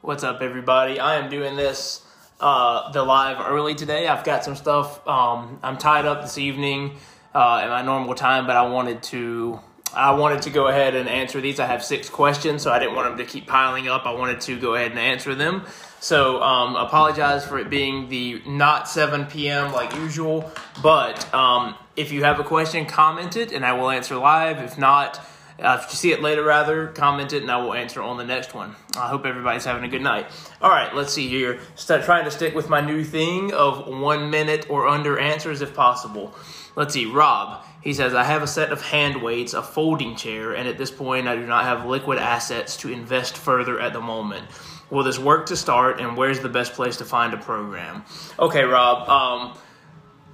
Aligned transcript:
What's 0.00 0.22
up, 0.22 0.42
everybody? 0.42 1.00
I 1.00 1.16
am 1.16 1.28
doing 1.28 1.56
this 1.56 2.02
uh, 2.38 2.92
the 2.92 3.02
live 3.02 3.44
early 3.44 3.74
today. 3.74 4.06
I've 4.06 4.22
got 4.22 4.44
some 4.44 4.54
stuff. 4.54 5.06
Um, 5.08 5.58
I'm 5.60 5.76
tied 5.76 6.06
up 6.06 6.22
this 6.22 6.38
evening 6.38 6.98
uh, 7.34 7.62
at 7.64 7.68
my 7.68 7.82
normal 7.82 8.14
time, 8.14 8.46
but 8.46 8.54
I 8.54 8.68
wanted 8.68 9.02
to. 9.04 9.58
I 9.92 10.12
wanted 10.12 10.42
to 10.42 10.50
go 10.50 10.68
ahead 10.68 10.94
and 10.94 11.08
answer 11.08 11.40
these. 11.40 11.58
I 11.58 11.66
have 11.66 11.82
six 11.82 12.08
questions, 12.08 12.62
so 12.62 12.70
I 12.70 12.78
didn't 12.78 12.94
want 12.94 13.08
them 13.08 13.18
to 13.18 13.24
keep 13.30 13.48
piling 13.48 13.88
up. 13.88 14.06
I 14.06 14.12
wanted 14.12 14.40
to 14.42 14.56
go 14.60 14.76
ahead 14.76 14.92
and 14.92 15.00
answer 15.00 15.34
them. 15.34 15.64
So, 15.98 16.40
um, 16.44 16.76
apologize 16.76 17.44
for 17.44 17.58
it 17.58 17.68
being 17.68 18.08
the 18.08 18.40
not 18.46 18.88
7 18.88 19.26
p.m. 19.26 19.72
like 19.72 19.92
usual. 19.96 20.48
But 20.80 21.34
um, 21.34 21.74
if 21.96 22.12
you 22.12 22.22
have 22.22 22.38
a 22.38 22.44
question, 22.44 22.86
comment 22.86 23.36
it, 23.36 23.50
and 23.50 23.66
I 23.66 23.72
will 23.72 23.90
answer 23.90 24.14
live. 24.14 24.58
If 24.58 24.78
not, 24.78 25.20
uh, 25.58 25.80
if 25.82 25.90
you 25.90 25.96
see 25.96 26.12
it 26.12 26.22
later, 26.22 26.44
rather, 26.44 26.88
comment 26.88 27.32
it 27.32 27.42
and 27.42 27.50
I 27.50 27.56
will 27.56 27.74
answer 27.74 28.00
on 28.00 28.16
the 28.16 28.24
next 28.24 28.54
one. 28.54 28.76
I 28.96 29.08
hope 29.08 29.26
everybody's 29.26 29.64
having 29.64 29.84
a 29.84 29.88
good 29.88 30.02
night. 30.02 30.26
All 30.62 30.70
right, 30.70 30.94
let's 30.94 31.12
see 31.12 31.28
here. 31.28 31.58
Start 31.74 32.04
trying 32.04 32.24
to 32.24 32.30
stick 32.30 32.54
with 32.54 32.68
my 32.68 32.80
new 32.80 33.02
thing 33.02 33.52
of 33.52 33.88
one 33.88 34.30
minute 34.30 34.66
or 34.70 34.86
under 34.86 35.18
answers 35.18 35.60
if 35.60 35.74
possible. 35.74 36.34
Let's 36.76 36.94
see, 36.94 37.06
Rob. 37.06 37.64
He 37.82 37.92
says, 37.92 38.14
I 38.14 38.22
have 38.22 38.42
a 38.42 38.46
set 38.46 38.70
of 38.70 38.82
hand 38.82 39.20
weights, 39.20 39.52
a 39.52 39.62
folding 39.62 40.14
chair, 40.14 40.52
and 40.54 40.68
at 40.68 40.78
this 40.78 40.92
point, 40.92 41.26
I 41.26 41.34
do 41.34 41.46
not 41.46 41.64
have 41.64 41.86
liquid 41.86 42.18
assets 42.18 42.76
to 42.78 42.92
invest 42.92 43.36
further 43.36 43.80
at 43.80 43.92
the 43.92 44.00
moment. 44.00 44.46
Will 44.90 45.02
this 45.02 45.18
work 45.18 45.46
to 45.46 45.56
start, 45.56 46.00
and 46.00 46.16
where's 46.16 46.40
the 46.40 46.48
best 46.48 46.74
place 46.74 46.96
to 46.98 47.04
find 47.04 47.34
a 47.34 47.36
program? 47.36 48.04
Okay, 48.38 48.62
Rob. 48.62 49.08
Um, 49.08 49.58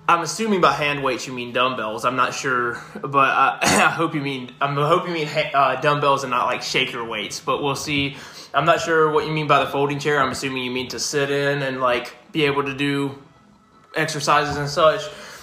I'm 0.06 0.20
assuming 0.20 0.60
by 0.60 0.72
hand 0.72 1.02
weights 1.02 1.26
you 1.26 1.32
mean 1.32 1.52
dumbbells. 1.54 2.04
I'm 2.04 2.16
not 2.16 2.34
sure, 2.34 2.78
but 3.00 3.30
I, 3.30 3.58
I 3.62 3.90
hope 3.90 4.14
you 4.14 4.20
mean 4.20 4.52
I'm 4.60 4.74
hope 4.76 5.06
you 5.06 5.14
mean 5.14 5.28
uh, 5.54 5.80
dumbbells 5.80 6.24
and 6.24 6.30
not 6.30 6.46
like 6.46 6.62
shaker 6.62 7.02
weights. 7.02 7.40
But 7.40 7.62
we'll 7.62 7.76
see. 7.76 8.16
I'm 8.52 8.66
not 8.66 8.80
sure 8.80 9.10
what 9.10 9.26
you 9.26 9.32
mean 9.32 9.46
by 9.46 9.64
the 9.64 9.70
folding 9.70 9.98
chair. 9.98 10.20
I'm 10.20 10.30
assuming 10.30 10.62
you 10.62 10.70
mean 10.70 10.88
to 10.88 10.98
sit 10.98 11.30
in 11.30 11.62
and 11.62 11.80
like 11.80 12.14
be 12.32 12.44
able 12.44 12.64
to 12.64 12.74
do 12.74 13.18
exercises 13.96 14.56
and 14.56 14.68
such. 14.68 15.02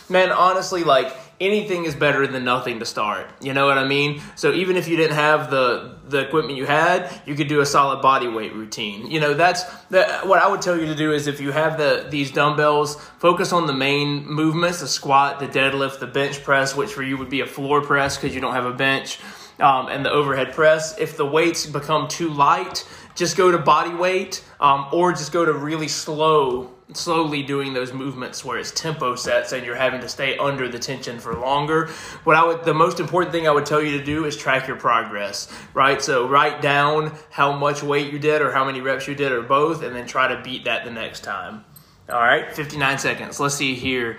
Man, 0.10 0.32
honestly, 0.32 0.84
like 0.84 1.12
anything 1.42 1.86
is 1.86 1.96
better 1.96 2.26
than 2.28 2.46
nothing 2.46 2.80
to 2.80 2.86
start. 2.86 3.28
You 3.42 3.54
know 3.54 3.66
what 3.66 3.78
I 3.78 3.86
mean? 3.86 4.22
So 4.36 4.54
even 4.54 4.78
if 4.78 4.88
you 4.88 4.96
didn't 4.96 5.16
have 5.16 5.50
the 5.50 5.98
the 6.08 6.20
equipment 6.20 6.58
you 6.58 6.66
had, 6.66 7.10
you 7.26 7.36
could 7.36 7.48
do 7.48 7.60
a 7.62 7.66
solid 7.66 8.02
body 8.02 8.28
weight 8.28 8.54
routine. 8.54 9.10
You 9.10 9.20
know, 9.20 9.34
that's 9.34 9.64
that 9.90 10.28
what 10.28 10.42
I 10.42 10.48
would 10.48 10.62
tell 10.62 10.80
you 10.80 10.86
to 10.86 10.96
do 10.96 11.12
is 11.12 11.28
if 11.28 11.42
you 11.42 11.52
have 11.52 11.78
the 11.78 12.08
these 12.10 12.32
dumbbells, 12.32 12.96
focus 13.18 13.52
on 13.52 13.66
the 13.66 13.74
main 13.74 14.26
movements, 14.28 14.80
the 14.80 14.88
squat, 14.88 15.40
the 15.40 15.48
deadlift, 15.48 16.00
the 16.00 16.08
bench 16.08 16.44
press, 16.44 16.76
which 16.76 16.94
for 16.94 17.04
you 17.04 17.18
would 17.18 17.30
be 17.30 17.42
a 17.42 17.48
floor 17.48 17.82
press 17.82 18.16
because 18.16 18.36
you 18.36 18.42
don't 18.42 18.54
have 18.54 18.66
a 18.66 18.74
bench. 18.74 19.20
Um, 19.60 19.90
and 19.90 20.04
the 20.04 20.10
overhead 20.10 20.54
press. 20.54 20.98
If 20.98 21.18
the 21.18 21.26
weights 21.26 21.68
become 21.68 22.08
too 22.08 22.30
light, 22.30 22.84
just 23.14 23.38
go 23.38 23.52
to 23.52 23.60
body 23.60 23.94
weight 23.94 24.44
um, 24.60 24.88
or 24.92 25.12
just 25.12 25.32
go 25.32 25.46
to 25.46 25.54
really 25.54 25.88
slow 25.88 26.72
slowly 26.94 27.44
doing 27.44 27.74
those 27.74 27.94
movements 27.94 28.44
where 28.44 28.58
it's 28.58 28.72
tempo 28.72 29.16
sets 29.16 29.52
and 29.52 29.66
you're 29.66 29.76
having 29.76 30.02
to 30.02 30.10
stay 30.10 30.38
under 30.38 30.68
the 30.68 30.80
tension 30.80 31.20
for 31.20 31.36
longer. 31.36 31.88
What 32.24 32.36
I 32.36 32.46
would 32.46 32.64
the 32.64 32.74
most 32.74 33.00
important 33.00 33.32
thing 33.32 33.48
I 33.48 33.52
would 33.52 33.66
tell 33.66 33.82
you 33.82 33.98
to 33.98 34.04
do 34.04 34.26
is 34.26 34.36
track 34.38 34.68
your 34.68 34.78
progress, 34.78 35.52
right? 35.74 36.02
So 36.02 36.28
write 36.28 36.62
down 36.62 37.18
how 37.30 37.58
much 37.58 37.84
weight 37.84 38.12
you 38.12 38.20
did 38.20 38.42
or 38.42 38.52
how 38.52 38.66
many 38.66 38.82
reps 38.82 39.08
you 39.08 39.16
did 39.16 39.32
or 39.32 39.42
both 39.42 39.84
and 39.84 39.96
then 39.96 40.06
try 40.06 40.28
to 40.34 40.42
beat 40.42 40.66
that 40.66 40.86
the 40.86 40.92
next 40.92 41.24
time. 41.24 41.66
All 42.10 42.20
right, 42.20 42.52
59 42.54 42.98
seconds. 42.98 43.40
Let's 43.40 43.56
see 43.56 43.76
here. 43.76 44.18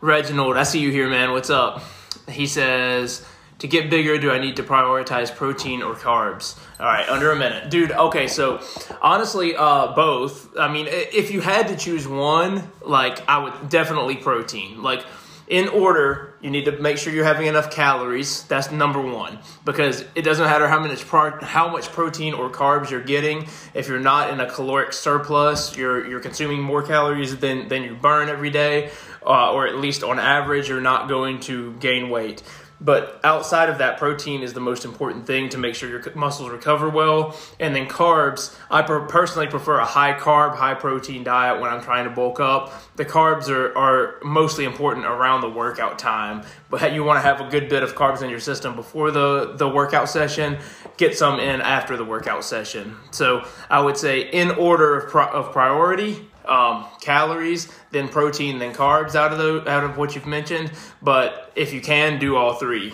Reginald, 0.00 0.56
I 0.56 0.64
see 0.64 0.80
you 0.80 0.90
here, 0.90 1.08
man. 1.08 1.30
What's 1.30 1.50
up? 1.50 1.82
He 2.28 2.46
says, 2.46 3.24
to 3.62 3.68
get 3.68 3.88
bigger, 3.88 4.18
do 4.18 4.32
I 4.32 4.40
need 4.40 4.56
to 4.56 4.64
prioritize 4.64 5.32
protein 5.32 5.82
or 5.82 5.94
carbs? 5.94 6.58
All 6.80 6.86
right, 6.86 7.08
under 7.08 7.30
a 7.30 7.36
minute. 7.36 7.70
Dude, 7.70 7.92
okay, 7.92 8.26
so 8.26 8.60
honestly, 9.00 9.54
uh, 9.54 9.94
both. 9.94 10.58
I 10.58 10.66
mean, 10.66 10.88
if 10.90 11.30
you 11.30 11.40
had 11.40 11.68
to 11.68 11.76
choose 11.76 12.08
one, 12.08 12.68
like, 12.80 13.22
I 13.28 13.38
would 13.38 13.68
definitely 13.68 14.16
protein. 14.16 14.82
Like, 14.82 15.04
in 15.46 15.68
order, 15.68 16.34
you 16.40 16.50
need 16.50 16.64
to 16.64 16.72
make 16.72 16.98
sure 16.98 17.12
you're 17.12 17.24
having 17.24 17.46
enough 17.46 17.70
calories. 17.70 18.42
That's 18.48 18.72
number 18.72 19.00
one 19.00 19.38
because 19.64 20.04
it 20.16 20.22
doesn't 20.22 20.44
matter 20.44 20.66
how 20.66 20.80
much 20.80 21.04
how 21.42 21.68
much 21.68 21.88
protein 21.92 22.34
or 22.34 22.50
carbs 22.50 22.90
you're 22.90 23.00
getting. 23.00 23.46
If 23.74 23.86
you're 23.86 24.00
not 24.00 24.30
in 24.30 24.40
a 24.40 24.50
caloric 24.50 24.92
surplus, 24.92 25.76
you're 25.76 26.04
you're 26.08 26.20
consuming 26.20 26.62
more 26.62 26.82
calories 26.82 27.36
than 27.36 27.68
than 27.68 27.84
you 27.84 27.94
burn 27.94 28.28
every 28.28 28.50
day, 28.50 28.90
uh, 29.24 29.52
or 29.52 29.68
at 29.68 29.76
least 29.76 30.02
on 30.02 30.18
average, 30.18 30.68
you're 30.68 30.80
not 30.80 31.08
going 31.08 31.38
to 31.40 31.74
gain 31.74 32.10
weight. 32.10 32.42
But 32.84 33.20
outside 33.22 33.68
of 33.68 33.78
that, 33.78 33.96
protein 33.96 34.42
is 34.42 34.54
the 34.54 34.60
most 34.60 34.84
important 34.84 35.24
thing 35.24 35.48
to 35.50 35.58
make 35.58 35.76
sure 35.76 35.88
your 35.88 36.02
muscles 36.16 36.50
recover 36.50 36.88
well. 36.88 37.36
And 37.60 37.76
then 37.76 37.86
carbs, 37.86 38.56
I 38.70 38.82
personally 38.82 39.46
prefer 39.46 39.78
a 39.78 39.84
high 39.84 40.14
carb, 40.14 40.56
high 40.56 40.74
protein 40.74 41.22
diet 41.22 41.60
when 41.60 41.70
I'm 41.72 41.80
trying 41.80 42.04
to 42.04 42.10
bulk 42.10 42.40
up. 42.40 42.72
The 42.96 43.04
carbs 43.04 43.48
are, 43.48 43.76
are 43.78 44.18
mostly 44.24 44.64
important 44.64 45.06
around 45.06 45.42
the 45.42 45.50
workout 45.50 45.98
time, 45.98 46.42
but 46.70 46.92
you 46.92 47.04
want 47.04 47.18
to 47.18 47.22
have 47.22 47.40
a 47.40 47.48
good 47.48 47.68
bit 47.68 47.84
of 47.84 47.94
carbs 47.94 48.20
in 48.20 48.30
your 48.30 48.40
system 48.40 48.74
before 48.74 49.12
the, 49.12 49.54
the 49.56 49.68
workout 49.68 50.08
session, 50.08 50.58
get 50.96 51.16
some 51.16 51.38
in 51.38 51.60
after 51.60 51.96
the 51.96 52.04
workout 52.04 52.44
session. 52.44 52.96
So 53.12 53.46
I 53.70 53.80
would 53.80 53.96
say, 53.96 54.22
in 54.22 54.50
order 54.50 54.98
of, 54.98 55.10
pro- 55.10 55.30
of 55.30 55.52
priority, 55.52 56.28
um, 56.46 56.86
calories, 57.00 57.68
then 57.90 58.08
protein, 58.08 58.58
then 58.58 58.72
carbs 58.74 59.14
out 59.14 59.32
of 59.32 59.38
the 59.38 59.70
out 59.70 59.84
of 59.84 59.96
what 59.96 60.14
you've 60.14 60.26
mentioned. 60.26 60.72
But 61.00 61.52
if 61.56 61.72
you 61.72 61.80
can, 61.80 62.18
do 62.18 62.36
all 62.36 62.54
three. 62.54 62.92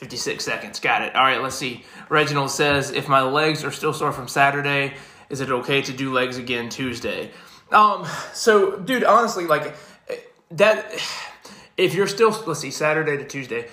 56 0.00 0.42
seconds. 0.42 0.80
Got 0.80 1.02
it. 1.02 1.14
All 1.14 1.22
right, 1.22 1.42
let's 1.42 1.56
see. 1.56 1.84
Reginald 2.08 2.50
says, 2.50 2.90
if 2.90 3.06
my 3.06 3.20
legs 3.20 3.62
are 3.64 3.70
still 3.70 3.92
sore 3.92 4.12
from 4.12 4.28
Saturday, 4.28 4.94
is 5.28 5.42
it 5.42 5.50
okay 5.50 5.82
to 5.82 5.92
do 5.92 6.10
legs 6.10 6.38
again 6.38 6.70
Tuesday? 6.70 7.30
Um, 7.70 8.06
so, 8.32 8.78
dude, 8.78 9.04
honestly, 9.04 9.46
like 9.46 9.74
that, 10.52 10.90
if 11.76 11.94
you're 11.94 12.06
still, 12.06 12.30
let's 12.46 12.60
see, 12.60 12.70
Saturday 12.70 13.18
to 13.18 13.26
Tuesday, 13.26 13.68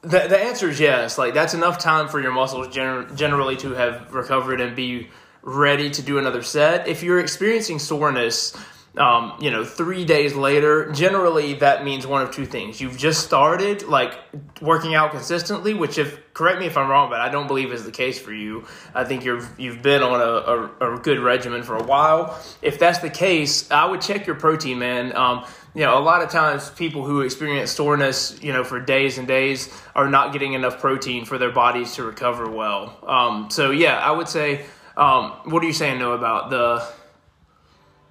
the, 0.00 0.26
the 0.28 0.38
answer 0.38 0.70
is 0.70 0.80
yes. 0.80 1.18
Like, 1.18 1.34
that's 1.34 1.52
enough 1.52 1.78
time 1.78 2.08
for 2.08 2.20
your 2.20 2.32
muscles 2.32 2.68
gener- 2.68 3.14
generally 3.14 3.56
to 3.58 3.72
have 3.72 4.14
recovered 4.14 4.62
and 4.62 4.74
be 4.74 5.08
ready 5.42 5.90
to 5.90 6.02
do 6.02 6.18
another 6.18 6.42
set. 6.42 6.88
If 6.88 7.02
you're 7.02 7.20
experiencing 7.20 7.78
soreness, 7.78 8.56
um, 8.96 9.34
you 9.40 9.50
know, 9.50 9.64
three 9.64 10.04
days 10.04 10.34
later, 10.34 10.90
generally 10.90 11.54
that 11.54 11.84
means 11.84 12.06
one 12.06 12.22
of 12.22 12.32
two 12.32 12.44
things. 12.44 12.80
You've 12.80 12.98
just 12.98 13.24
started 13.24 13.84
like 13.84 14.18
working 14.60 14.94
out 14.94 15.12
consistently, 15.12 15.74
which 15.74 15.96
if 15.96 16.18
correct 16.34 16.58
me 16.58 16.66
if 16.66 16.76
I'm 16.76 16.88
wrong, 16.88 17.08
but 17.08 17.20
I 17.20 17.28
don't 17.28 17.46
believe 17.46 17.72
is 17.72 17.84
the 17.84 17.92
case 17.92 18.18
for 18.18 18.32
you. 18.32 18.66
I 18.92 19.04
think 19.04 19.24
you've 19.24 19.48
you've 19.58 19.80
been 19.80 20.02
on 20.02 20.20
a, 20.20 20.84
a, 20.84 20.96
a 20.96 20.98
good 20.98 21.20
regimen 21.20 21.62
for 21.62 21.76
a 21.76 21.82
while. 21.84 22.38
If 22.62 22.80
that's 22.80 22.98
the 22.98 23.10
case, 23.10 23.70
I 23.70 23.84
would 23.84 24.00
check 24.00 24.26
your 24.26 24.36
protein, 24.36 24.80
man. 24.80 25.14
Um, 25.16 25.46
you 25.72 25.82
know, 25.82 25.96
a 25.96 26.02
lot 26.02 26.20
of 26.22 26.30
times 26.30 26.68
people 26.70 27.04
who 27.04 27.20
experience 27.20 27.70
soreness, 27.70 28.42
you 28.42 28.52
know, 28.52 28.64
for 28.64 28.80
days 28.80 29.18
and 29.18 29.28
days 29.28 29.72
are 29.94 30.08
not 30.08 30.32
getting 30.32 30.54
enough 30.54 30.80
protein 30.80 31.24
for 31.24 31.38
their 31.38 31.52
bodies 31.52 31.94
to 31.94 32.02
recover 32.02 32.50
well. 32.50 32.98
Um, 33.06 33.50
so 33.50 33.70
yeah, 33.70 33.98
I 33.98 34.10
would 34.10 34.28
say 34.28 34.64
um, 35.00 35.32
what 35.44 35.62
are 35.62 35.66
you 35.66 35.72
saying 35.72 35.98
no 35.98 36.12
about 36.12 36.50
the? 36.50 36.86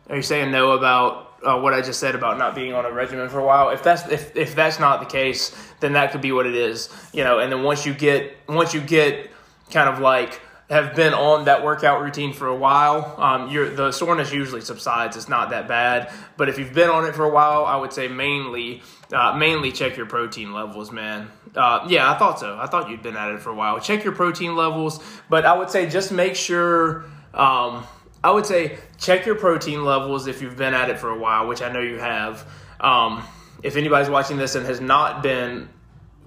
Are 0.10 0.16
you 0.16 0.24
saying 0.24 0.50
no 0.50 0.72
about 0.72 1.34
uh, 1.44 1.60
what 1.60 1.72
I 1.74 1.82
just 1.82 2.00
said 2.00 2.16
about 2.16 2.40
not 2.40 2.56
being 2.56 2.74
on 2.74 2.84
a 2.84 2.92
regimen 2.92 3.30
for 3.30 3.38
a 3.40 3.46
while? 3.46 3.70
If 3.70 3.84
that's 3.84 4.08
if 4.10 4.36
if 4.36 4.56
that's 4.56 4.80
not 4.80 5.00
the 5.00 5.06
case, 5.06 5.56
then 5.82 5.94
that 5.94 6.12
could 6.12 6.22
be 6.22 6.32
what 6.32 6.48
it 6.48 6.56
is, 6.56 6.90
you 7.14 7.24
know. 7.24 7.38
And 7.38 7.52
then 7.52 7.62
once 7.62 7.86
you 7.86 7.94
get 7.94 8.36
once 8.48 8.74
you 8.74 8.82
get 8.82 9.30
kind 9.72 9.88
of 9.88 10.00
like 10.00 10.42
have 10.72 10.96
been 10.96 11.14
on 11.14 11.46
that 11.46 11.64
workout 11.64 12.02
routine 12.02 12.34
for 12.34 12.48
a 12.48 12.56
while, 12.56 13.16
um, 13.20 13.52
your 13.52 13.70
the 13.70 13.92
soreness 13.92 14.34
usually 14.34 14.62
subsides. 14.62 15.16
It's 15.16 15.30
not 15.30 15.52
that 15.52 15.68
bad. 15.68 16.12
But 16.38 16.50
if 16.50 16.58
you've 16.58 16.74
been 16.74 16.90
on 16.90 17.06
it 17.06 17.14
for 17.14 17.24
a 17.24 17.30
while, 17.30 17.66
I 17.66 17.76
would 17.76 17.94
say 17.94 18.08
mainly 18.08 18.82
uh, 19.14 19.36
mainly 19.38 19.72
check 19.72 19.96
your 19.96 20.08
protein 20.08 20.54
levels, 20.54 20.92
man. 20.92 21.30
Uh, 21.56 21.86
yeah, 21.90 22.12
I 22.12 22.18
thought 22.18 22.40
so. 22.40 22.58
I 22.60 22.68
thought 22.68 22.90
you'd 22.90 23.02
been 23.02 23.18
at 23.18 23.32
it 23.32 23.42
for 23.42 23.50
a 23.50 23.56
while. 23.56 23.80
Check 23.80 24.04
your 24.04 24.14
protein 24.14 24.56
levels, 24.56 25.04
but 25.30 25.46
I 25.46 25.58
would 25.58 25.70
say 25.70 25.90
just 25.90 26.12
make 26.12 26.36
sure. 26.36 27.06
Um, 27.34 27.86
I 28.24 28.32
would 28.32 28.46
say 28.46 28.78
check 28.98 29.26
your 29.26 29.36
protein 29.36 29.86
levels 29.86 30.28
if 30.28 30.42
you've 30.42 30.58
been 30.58 30.74
at 30.74 30.90
it 30.90 31.00
for 31.00 31.10
a 31.10 31.18
while, 31.18 31.48
which 31.48 31.62
I 31.62 31.72
know 31.72 31.80
you 31.80 31.98
have. 31.98 32.46
Um, 32.80 33.24
if 33.64 33.78
anybody's 33.78 34.10
watching 34.10 34.38
this 34.38 34.56
and 34.56 34.66
has 34.66 34.82
not 34.82 35.24
been 35.24 35.70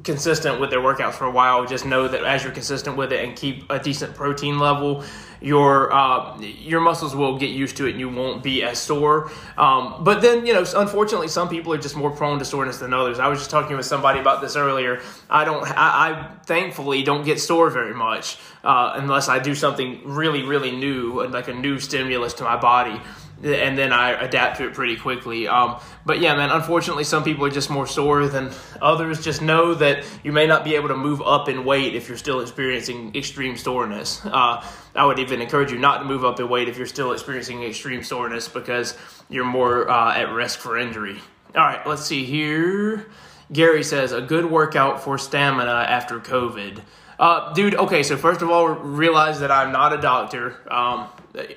consistent 0.05 0.61
with 0.61 0.71
their 0.71 0.81
workouts 0.81 1.15
for 1.15 1.27
a 1.27 1.31
while, 1.31 1.65
just 1.65 1.87
know 1.87 2.09
that 2.09 2.25
as 2.25 2.43
you're 2.43 2.53
consistent 2.53 2.97
with 2.97 3.12
it 3.12 3.25
and 3.25 3.37
keep 3.37 3.71
a 3.71 3.79
decent 3.79 4.15
protein 4.15 4.59
level, 4.59 5.05
your 5.41 5.93
uh, 5.93 6.41
your 6.41 6.81
muscles 6.81 7.15
will 7.15 7.39
get 7.39 7.50
used 7.50 7.77
to 7.77 7.87
it 7.87 7.93
and 7.93 8.00
you 8.00 8.09
won't 8.09 8.43
be 8.43 8.62
as 8.62 8.79
sore. 8.79 9.31
Um, 9.56 10.03
but 10.03 10.23
then, 10.23 10.47
you 10.47 10.55
know, 10.55 10.65
unfortunately, 10.77 11.29
some 11.29 11.49
people 11.49 11.73
are 11.73 11.79
just 11.79 11.97
more 11.97 12.11
prone 12.11 12.39
to 12.39 12.44
soreness 12.44 12.79
than 12.79 12.94
others. 12.94 13.19
I 13.19 13.29
was 13.29 13.39
just 13.41 13.50
talking 13.50 13.77
with 13.77 13.87
somebody 13.87 14.21
about 14.21 14.41
this 14.41 14.56
earlier. 14.56 15.00
I 15.29 15.44
don't, 15.44 15.65
I, 15.65 16.11
I 16.11 16.31
thankfully 16.47 17.03
don't 17.03 17.25
get 17.25 17.41
sore 17.41 17.71
very 17.71 17.94
much 17.94 18.39
uh, 18.65 18.93
unless 18.97 19.29
I 19.29 19.39
do 19.39 19.55
something 19.55 20.00
really, 20.05 20.43
really 20.43 20.71
new, 20.71 21.21
and 21.21 21.33
like 21.33 21.49
a 21.49 21.55
new 21.55 21.79
stimulus 21.79 22.35
to 22.35 22.44
my 22.44 22.56
body 22.56 23.00
and 23.43 23.76
then 23.76 23.93
I 23.93 24.11
adapt 24.11 24.58
to 24.58 24.67
it 24.69 24.75
pretty 24.75 24.96
quickly. 24.96 25.49
Um, 25.49 25.81
but 26.06 26.20
yeah, 26.20 26.34
man, 26.37 26.50
unfortunately, 26.50 27.05
some 27.05 27.25
people 27.25 27.44
are 27.44 27.50
just 27.50 27.70
more 27.70 27.87
sore 27.87 28.29
than 28.29 28.52
others. 28.81 29.25
Just 29.25 29.43
know 29.43 29.75
that 29.75 30.05
you 30.23 30.32
may 30.32 30.46
not 30.46 30.64
be 30.64 30.76
able 30.76 30.88
to 30.88 30.96
move 30.96 31.20
up 31.23 31.49
in 31.49 31.64
weight 31.64 31.94
if 31.94 32.08
you're 32.08 32.19
still 32.19 32.40
experiencing 32.40 33.14
extreme 33.17 33.56
soreness. 33.56 34.25
Uh, 34.25 34.64
I 34.94 35.06
would 35.06 35.19
even 35.19 35.40
encourage 35.40 35.73
you 35.73 35.79
not 35.79 35.99
to 35.99 36.05
move 36.05 36.25
up 36.25 36.38
in 36.38 36.49
weight 36.49 36.69
if 36.69 36.76
you're 36.79 36.87
still 36.87 37.12
experiencing 37.12 37.62
extreme 37.64 38.02
soreness 38.02 38.49
because 38.49 38.96
you're 39.29 39.44
more 39.44 39.90
uh, 39.90 40.14
at 40.14 40.31
risk 40.31 40.61
for 40.61 40.79
injury. 40.79 41.20
All 41.55 41.62
right, 41.62 41.87
let's 41.87 42.05
see 42.06 42.25
here. 42.25 43.11
Gary 43.52 43.82
says 43.82 44.12
a 44.12 44.23
good 44.23 44.50
workout 44.50 45.02
for 45.02 45.19
stamina 45.19 45.70
after 45.70 46.20
COVID. 46.20 46.81
Uh, 47.19 47.52
dude, 47.52 47.75
okay, 47.75 48.02
so 48.02 48.17
first 48.17 48.43
of 48.43 48.50
all, 48.50 48.69
realize 48.69 49.40
that 49.40 49.50
I'm 49.50 49.70
not 49.70 49.93
a 49.93 50.00
doctor. 50.00 50.56
Um, 50.73 51.08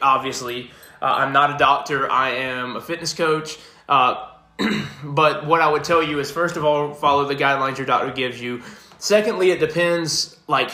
obviously, 0.01 0.72
uh, 1.06 1.18
I'm 1.18 1.34
not 1.34 1.54
a 1.54 1.57
doctor. 1.60 2.12
I 2.12 2.31
am 2.31 2.75
a 2.75 2.81
fitness 2.81 3.13
coach. 3.13 3.60
Uh, 3.88 4.28
but 5.04 5.46
what 5.46 5.62
I 5.62 5.72
would 5.72 5.84
tell 5.84 6.02
you 6.02 6.19
is, 6.19 6.31
first 6.31 6.57
of 6.57 6.66
all, 6.66 6.96
follow 6.96 7.25
the 7.25 7.36
guidelines 7.36 7.78
your 7.78 7.86
doctor 7.86 8.12
gives 8.12 8.42
you. 8.42 8.63
Secondly, 8.98 9.52
it 9.52 9.60
depends, 9.60 10.36
like, 10.48 10.72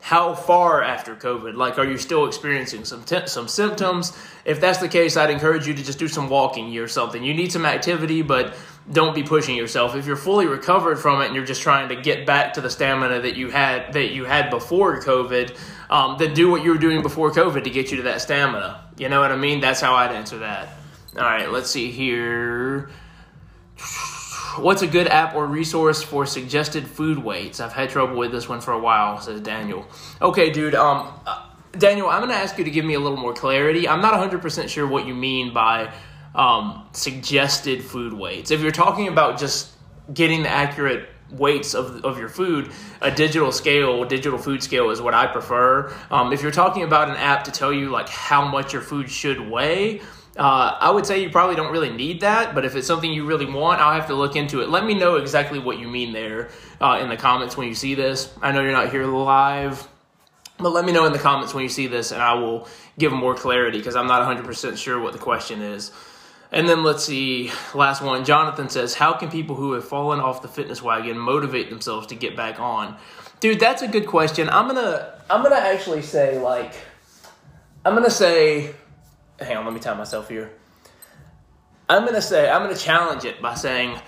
how 0.00 0.34
far 0.34 0.82
after 0.82 1.14
COVID? 1.14 1.54
Like, 1.54 1.78
are 1.78 1.84
you 1.84 1.98
still 1.98 2.26
experiencing 2.26 2.86
some 2.86 3.04
some 3.26 3.46
symptoms? 3.46 4.16
If 4.46 4.58
that's 4.58 4.78
the 4.78 4.88
case, 4.88 5.18
I'd 5.18 5.28
encourage 5.28 5.66
you 5.66 5.74
to 5.74 5.84
just 5.84 5.98
do 5.98 6.08
some 6.08 6.30
walking 6.30 6.74
or 6.78 6.88
something. 6.88 7.22
You 7.22 7.34
need 7.34 7.52
some 7.52 7.66
activity, 7.66 8.22
but 8.22 8.56
don't 8.90 9.14
be 9.14 9.22
pushing 9.22 9.56
yourself. 9.56 9.94
If 9.94 10.06
you're 10.06 10.16
fully 10.16 10.46
recovered 10.46 10.96
from 10.96 11.20
it 11.20 11.26
and 11.26 11.34
you're 11.34 11.44
just 11.44 11.62
trying 11.62 11.90
to 11.90 11.96
get 11.96 12.26
back 12.26 12.54
to 12.54 12.60
the 12.60 12.70
stamina 12.70 13.20
that 13.20 13.36
you 13.36 13.50
had 13.50 13.92
that 13.92 14.12
you 14.12 14.24
had 14.24 14.50
before 14.50 15.00
COVID, 15.00 15.56
um, 15.90 16.16
then 16.18 16.34
do 16.34 16.50
what 16.50 16.62
you 16.62 16.70
were 16.70 16.78
doing 16.78 17.02
before 17.02 17.30
COVID 17.30 17.64
to 17.64 17.70
get 17.70 17.90
you 17.90 17.98
to 17.98 18.02
that 18.04 18.20
stamina. 18.20 18.88
You 18.96 19.08
know 19.08 19.20
what 19.20 19.30
I 19.30 19.36
mean? 19.36 19.60
That's 19.60 19.80
how 19.80 19.94
I'd 19.94 20.12
answer 20.12 20.38
that. 20.38 20.68
All 21.16 21.22
right, 21.22 21.50
let's 21.50 21.70
see 21.70 21.90
here. 21.90 22.90
What's 24.56 24.82
a 24.82 24.86
good 24.86 25.06
app 25.06 25.34
or 25.34 25.46
resource 25.46 26.02
for 26.02 26.26
suggested 26.26 26.86
food 26.86 27.18
weights? 27.18 27.60
I've 27.60 27.72
had 27.72 27.90
trouble 27.90 28.16
with 28.16 28.32
this 28.32 28.48
one 28.48 28.60
for 28.60 28.72
a 28.72 28.78
while, 28.78 29.20
says 29.20 29.40
Daniel. 29.40 29.86
Okay, 30.20 30.50
dude. 30.50 30.74
Um, 30.74 31.12
uh, 31.26 31.46
Daniel, 31.72 32.08
I'm 32.08 32.20
going 32.20 32.30
to 32.30 32.36
ask 32.36 32.58
you 32.58 32.64
to 32.64 32.70
give 32.70 32.84
me 32.84 32.94
a 32.94 33.00
little 33.00 33.18
more 33.18 33.34
clarity. 33.34 33.86
I'm 33.86 34.00
not 34.00 34.14
100% 34.14 34.68
sure 34.68 34.86
what 34.86 35.06
you 35.06 35.14
mean 35.14 35.52
by 35.52 35.92
um, 36.34 36.86
suggested 36.92 37.82
food 37.82 38.12
weights. 38.12 38.50
If 38.50 38.60
you're 38.60 38.70
talking 38.70 39.08
about 39.08 39.38
just 39.38 39.70
getting 40.12 40.42
the 40.42 40.48
accurate 40.48 41.08
weights 41.30 41.74
of, 41.74 42.04
of 42.04 42.18
your 42.18 42.28
food, 42.28 42.70
a 43.02 43.10
digital 43.10 43.52
scale, 43.52 44.04
digital 44.04 44.38
food 44.38 44.62
scale 44.62 44.90
is 44.90 45.00
what 45.00 45.14
I 45.14 45.26
prefer. 45.26 45.92
Um, 46.10 46.32
if 46.32 46.42
you're 46.42 46.50
talking 46.50 46.82
about 46.82 47.08
an 47.08 47.16
app 47.16 47.44
to 47.44 47.50
tell 47.50 47.72
you 47.72 47.90
like 47.90 48.08
how 48.08 48.46
much 48.46 48.72
your 48.72 48.82
food 48.82 49.10
should 49.10 49.40
weigh, 49.40 50.00
uh, 50.38 50.78
I 50.80 50.90
would 50.90 51.04
say 51.04 51.20
you 51.20 51.30
probably 51.30 51.56
don't 51.56 51.72
really 51.72 51.90
need 51.90 52.20
that, 52.20 52.54
but 52.54 52.64
if 52.64 52.76
it's 52.76 52.86
something 52.86 53.12
you 53.12 53.24
really 53.26 53.46
want, 53.46 53.80
I'll 53.80 53.94
have 53.94 54.06
to 54.06 54.14
look 54.14 54.36
into 54.36 54.60
it. 54.62 54.68
Let 54.68 54.84
me 54.84 54.94
know 54.94 55.16
exactly 55.16 55.58
what 55.58 55.78
you 55.78 55.88
mean 55.88 56.12
there 56.12 56.50
uh, 56.80 57.00
in 57.02 57.08
the 57.08 57.16
comments 57.16 57.56
when 57.56 57.66
you 57.66 57.74
see 57.74 57.96
this. 57.96 58.32
I 58.40 58.52
know 58.52 58.62
you're 58.62 58.72
not 58.72 58.92
here 58.92 59.04
live, 59.04 59.86
but 60.58 60.70
let 60.70 60.84
me 60.84 60.92
know 60.92 61.06
in 61.06 61.12
the 61.12 61.18
comments 61.18 61.54
when 61.54 61.64
you 61.64 61.68
see 61.68 61.88
this, 61.88 62.12
and 62.12 62.22
I 62.22 62.34
will 62.34 62.68
give 62.98 63.12
more 63.12 63.34
clarity 63.34 63.78
because 63.78 63.96
I'm 63.96 64.06
not 64.06 64.22
100% 64.22 64.76
sure 64.76 65.00
what 65.00 65.12
the 65.12 65.18
question 65.18 65.60
is. 65.60 65.90
And 66.50 66.68
then 66.68 66.82
let's 66.82 67.04
see, 67.04 67.50
last 67.74 68.02
one. 68.02 68.24
Jonathan 68.24 68.68
says, 68.68 68.94
How 68.94 69.12
can 69.12 69.30
people 69.30 69.54
who 69.54 69.72
have 69.72 69.86
fallen 69.86 70.18
off 70.18 70.40
the 70.40 70.48
fitness 70.48 70.82
wagon 70.82 71.18
motivate 71.18 71.68
themselves 71.68 72.06
to 72.08 72.14
get 72.14 72.36
back 72.36 72.58
on? 72.58 72.96
Dude, 73.40 73.60
that's 73.60 73.82
a 73.82 73.88
good 73.88 74.06
question. 74.06 74.48
I'm 74.48 74.66
gonna 74.66 75.14
I'm 75.30 75.42
gonna 75.42 75.56
actually 75.56 76.02
say 76.02 76.38
like 76.38 76.72
I'm 77.84 77.94
gonna 77.94 78.10
say 78.10 78.74
hang 79.38 79.56
on, 79.56 79.64
let 79.64 79.74
me 79.74 79.80
time 79.80 79.98
myself 79.98 80.28
here. 80.28 80.50
I'm 81.88 82.04
gonna 82.04 82.22
say 82.22 82.50
I'm 82.50 82.62
gonna 82.62 82.76
challenge 82.76 83.24
it 83.24 83.40
by 83.40 83.54
saying 83.54 84.00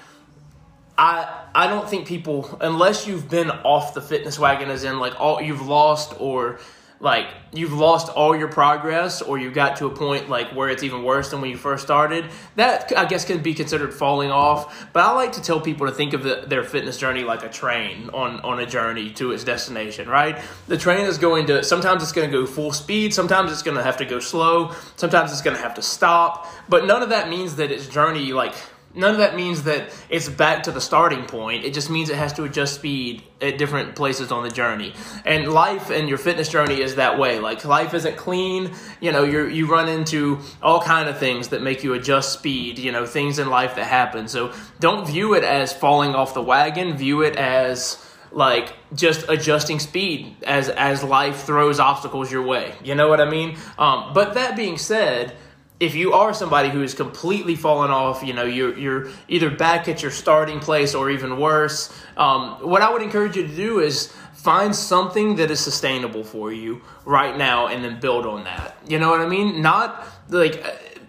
I 0.99 1.45
I 1.55 1.69
don't 1.69 1.89
think 1.89 2.09
people 2.09 2.59
unless 2.61 3.07
you've 3.07 3.29
been 3.29 3.51
off 3.51 3.95
the 3.95 4.03
fitness 4.03 4.39
wagon 4.39 4.69
as 4.71 4.83
in 4.83 4.99
like 4.99 5.19
all 5.21 5.41
you've 5.41 5.67
lost 5.67 6.15
or 6.19 6.59
like 7.01 7.29
you've 7.53 7.73
lost 7.73 8.11
all 8.11 8.37
your 8.37 8.49
progress 8.49 9.23
or 9.23 9.39
you've 9.39 9.55
got 9.55 9.77
to 9.77 9.87
a 9.87 9.91
point 9.91 10.29
like 10.29 10.55
where 10.55 10.69
it's 10.69 10.83
even 10.83 11.03
worse 11.03 11.31
than 11.31 11.41
when 11.41 11.51
you 11.51 11.57
first 11.57 11.83
started 11.83 12.27
that 12.57 12.93
i 12.97 13.05
guess 13.07 13.25
can 13.25 13.43
be 13.43 13.55
considered 13.55 13.93
falling 13.93 14.31
off. 14.31 14.87
But 14.93 15.05
i 15.05 15.13
like 15.13 15.33
to 15.33 15.43
tell 15.43 15.61
people 15.61 15.87
to 15.87 15.93
think 15.93 16.13
of 16.13 16.23
the, 16.23 16.45
their 16.47 16.63
fitness 16.63 16.99
journey 16.99 17.25
like 17.25 17.43
a 17.43 17.49
train 17.49 18.11
on, 18.13 18.41
on 18.41 18.61
a 18.61 18.67
journey 18.67 19.11
to 19.15 19.33
its 19.33 19.45
destination 19.45 20.09
right? 20.09 20.39
The 20.69 20.77
train 20.77 21.07
is 21.07 21.19
going 21.19 21.47
to 21.47 21.65
sometimes 21.65 22.03
it's 22.03 22.13
going 22.13 22.31
to 22.31 22.37
go 22.37 22.47
full 22.47 22.73
speed 22.73 23.15
sometimes 23.15 23.51
it's 23.51 23.63
going 23.63 23.77
to 23.77 23.83
have 23.83 23.97
to 23.97 24.05
go 24.05 24.21
slow 24.21 24.73
sometimes 24.97 25.33
it's 25.33 25.43
going 25.43 25.57
to 25.57 25.63
have 25.63 25.75
to 25.75 25.83
stop. 25.83 26.47
But 26.69 26.87
none 26.87 27.03
of 27.03 27.09
that 27.09 27.29
means 27.29 27.57
that 27.57 27.71
its 27.71 27.87
journey 27.87 28.33
like 28.33 28.55
none 28.95 29.13
of 29.13 29.19
that 29.19 29.37
means 29.37 29.63
that 29.65 29.91
it's 30.09 30.29
back 30.29 30.65
to 30.65 30.73
the 30.73 30.81
starting 30.81 31.25
point. 31.27 31.65
It 31.65 31.75
just 31.75 31.91
means 31.91 32.11
it 32.11 32.17
has 32.17 32.33
to 32.35 32.45
adjust 32.45 32.75
speed 32.75 33.23
at 33.41 33.57
different 33.57 33.95
places 33.95 34.33
on 34.33 34.43
the 34.43 34.51
journey. 34.51 34.95
And 35.25 35.53
life 35.53 35.91
and 35.91 36.09
your 36.09 36.19
fitness 36.19 36.49
journey 36.49 36.81
is 36.81 36.97
that 36.97 37.19
way. 37.19 37.39
Like 37.39 37.65
life 37.65 37.95
isn't 37.95 38.17
clean. 38.17 38.73
You 39.01 39.13
know, 39.13 39.25
you 39.25 39.47
you 39.47 39.71
run 39.71 39.89
into 39.89 40.41
all 40.63 40.81
kind 40.81 41.09
of 41.09 41.19
things 41.19 41.49
that 41.49 41.63
make 41.63 41.85
you 41.85 41.95
adjust 41.95 42.33
speed. 42.33 42.79
You 42.79 42.93
know, 42.93 43.07
things 43.07 43.39
in 43.39 43.49
life 43.49 43.77
that 43.77 43.87
happen. 43.87 44.29
So 44.29 44.53
don't 44.81 45.07
view 45.07 45.35
it 45.35 45.45
as 45.45 45.73
falling 45.73 46.15
off 46.15 46.35
the 46.35 46.43
wagon. 46.43 46.97
View 46.97 47.23
it 47.23 47.37
as 47.37 48.05
like 48.33 48.75
just 48.95 49.29
adjusting 49.29 49.79
speed 49.79 50.37
as 50.45 50.69
as 50.69 51.03
life 51.03 51.45
throws 51.45 51.81
obstacles 51.81 52.31
your 52.31 52.43
way. 52.43 52.75
You 52.83 52.95
know 52.95 53.09
what 53.09 53.21
I 53.21 53.29
mean? 53.29 53.57
Um, 53.79 54.13
but 54.15 54.35
that 54.35 54.57
being 54.57 54.79
said 54.79 55.37
if 55.81 55.95
you 55.95 56.13
are 56.13 56.35
somebody 56.35 56.69
who 56.69 56.83
is 56.83 56.93
completely 56.93 57.57
fallen 57.57 57.91
off, 57.91 58.23
you 58.23 58.35
know, 58.35 58.45
you're, 58.45 58.77
you're 58.79 59.09
either 59.29 59.51
back 59.51 59.89
at 59.89 60.03
your 60.03 60.11
starting 60.11 60.61
place 60.61 60.95
or 60.95 61.11
even 61.11 61.41
worse, 61.41 61.91
um, 62.19 62.59
what 62.61 62.83
I 62.83 62.93
would 62.93 63.01
encourage 63.01 63.35
you 63.35 63.47
to 63.47 63.57
do 63.57 63.81
is 63.81 64.13
find 64.35 64.77
something 64.77 65.37
that 65.37 65.51
is 65.51 65.59
sustainable 65.59 66.23
for 66.23 66.53
you 66.53 66.83
right 67.07 67.37
now 67.37 67.69
and 67.69 67.83
then 67.83 67.99
build 67.99 68.27
on 68.27 68.45
that. 68.45 68.77
You 68.87 68.99
know 68.99 69.11
what 69.11 69.23
I 69.23 69.27
mean? 69.27 69.63
Not 69.63 70.07
like, 70.29 70.63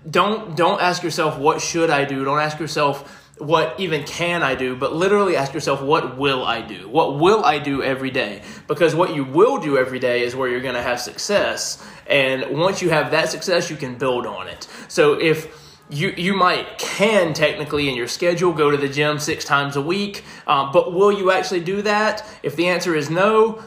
don't, 0.09 0.55
don't 0.55 0.81
ask 0.81 1.03
yourself, 1.03 1.37
what 1.37 1.61
should 1.61 1.89
I 1.89 2.05
do? 2.05 2.23
Don't 2.23 2.39
ask 2.39 2.57
yourself, 2.57 3.29
what 3.41 3.79
even 3.79 4.03
can 4.03 4.43
I 4.43 4.55
do, 4.55 4.75
but 4.75 4.93
literally 4.93 5.35
ask 5.35 5.53
yourself, 5.53 5.81
what 5.81 6.17
will 6.17 6.45
I 6.45 6.61
do? 6.61 6.87
What 6.87 7.19
will 7.19 7.43
I 7.43 7.57
do 7.59 7.81
every 7.81 8.11
day? 8.11 8.43
Because 8.67 8.93
what 8.93 9.15
you 9.15 9.23
will 9.23 9.57
do 9.57 9.77
every 9.77 9.99
day 9.99 10.23
is 10.23 10.35
where 10.35 10.47
you're 10.47 10.61
going 10.61 10.75
to 10.75 10.81
have 10.81 10.99
success. 10.99 11.83
And 12.05 12.57
once 12.57 12.81
you 12.81 12.89
have 12.91 13.11
that 13.11 13.29
success, 13.29 13.69
you 13.69 13.77
can 13.77 13.95
build 13.95 14.25
on 14.27 14.47
it. 14.47 14.67
So 14.87 15.13
if 15.13 15.57
you 15.89 16.13
you 16.15 16.33
might 16.33 16.77
can 16.77 17.33
technically 17.33 17.89
in 17.89 17.95
your 17.95 18.07
schedule 18.07 18.53
go 18.53 18.71
to 18.71 18.77
the 18.77 18.87
gym 18.87 19.19
six 19.19 19.43
times 19.43 19.75
a 19.75 19.81
week, 19.81 20.23
um, 20.47 20.71
but 20.71 20.93
will 20.93 21.11
you 21.11 21.31
actually 21.31 21.59
do 21.59 21.81
that? 21.81 22.25
If 22.43 22.55
the 22.55 22.67
answer 22.69 22.95
is 22.95 23.09
no, 23.09 23.61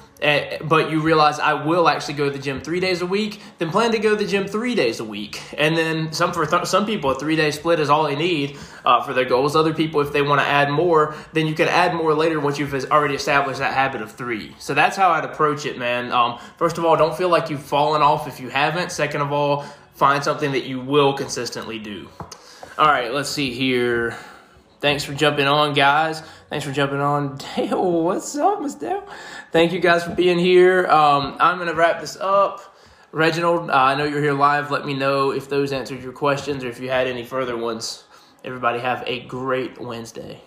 but 0.64 0.90
you 0.90 1.00
realize 1.00 1.38
I 1.38 1.52
will 1.52 1.88
actually 1.88 2.14
go 2.14 2.24
to 2.24 2.30
the 2.30 2.42
gym 2.42 2.60
three 2.60 2.80
days 2.80 3.02
a 3.02 3.06
week, 3.06 3.40
then 3.58 3.70
plan 3.70 3.92
to 3.92 3.98
go 3.98 4.16
to 4.16 4.16
the 4.16 4.30
gym 4.30 4.46
three 4.46 4.74
days 4.74 5.00
a 5.00 5.04
week. 5.04 5.40
And 5.58 5.76
then 5.76 6.12
some 6.12 6.32
for 6.32 6.46
th- 6.46 6.66
some 6.66 6.86
people, 6.86 7.10
a 7.10 7.18
three 7.18 7.36
day 7.36 7.50
split 7.50 7.78
is 7.80 7.90
all 7.90 8.04
they 8.04 8.16
need 8.16 8.56
uh, 8.84 9.02
for 9.02 9.12
their 9.12 9.24
goals. 9.24 9.54
Other 9.54 9.74
people, 9.74 10.00
if 10.00 10.12
they 10.12 10.22
want 10.22 10.40
to 10.40 10.46
add 10.46 10.70
more, 10.70 11.14
then 11.32 11.46
you 11.46 11.54
can 11.54 11.68
add 11.68 11.94
more 11.94 12.14
later 12.14 12.40
once 12.40 12.58
you've 12.58 12.72
already 12.90 13.14
established 13.14 13.58
that 13.58 13.74
habit 13.74 14.00
of 14.00 14.12
three. 14.12 14.54
So 14.58 14.72
that's 14.74 14.96
how 14.96 15.10
I'd 15.10 15.24
approach 15.24 15.66
it, 15.66 15.78
man. 15.78 16.10
Um, 16.10 16.38
first 16.56 16.78
of 16.78 16.84
all, 16.84 16.96
don't 16.96 17.16
feel 17.16 17.28
like 17.28 17.50
you've 17.50 17.62
fallen 17.62 18.02
off 18.02 18.26
if 18.26 18.40
you 18.40 18.48
haven't. 18.48 18.92
Second 18.92 19.20
of 19.20 19.32
all, 19.32 19.64
find 19.94 20.24
something 20.24 20.52
that 20.52 20.64
you 20.64 20.80
will 20.80 21.12
consistently 21.12 21.78
do. 21.78 22.08
All 22.78 22.86
right, 22.86 23.12
let's 23.12 23.28
see 23.28 23.52
here. 23.52 24.16
Thanks 24.84 25.02
for 25.02 25.14
jumping 25.14 25.46
on, 25.46 25.72
guys. 25.72 26.20
Thanks 26.50 26.66
for 26.66 26.70
jumping 26.70 27.00
on. 27.00 27.38
Dale, 27.56 28.02
what's 28.02 28.36
up, 28.36 28.60
Miss 28.60 28.74
Dale? 28.74 29.08
Thank 29.50 29.72
you 29.72 29.80
guys 29.80 30.04
for 30.04 30.14
being 30.14 30.38
here. 30.38 30.86
Um, 30.88 31.38
I'm 31.40 31.56
going 31.56 31.70
to 31.70 31.74
wrap 31.74 32.02
this 32.02 32.18
up. 32.20 32.76
Reginald, 33.10 33.70
uh, 33.70 33.72
I 33.72 33.94
know 33.94 34.04
you're 34.04 34.20
here 34.20 34.34
live. 34.34 34.70
Let 34.70 34.84
me 34.84 34.92
know 34.92 35.30
if 35.30 35.48
those 35.48 35.72
answered 35.72 36.02
your 36.02 36.12
questions 36.12 36.64
or 36.64 36.68
if 36.68 36.80
you 36.80 36.90
had 36.90 37.06
any 37.06 37.24
further 37.24 37.56
ones. 37.56 38.04
Everybody 38.44 38.78
have 38.80 39.02
a 39.06 39.20
great 39.20 39.80
Wednesday. 39.80 40.42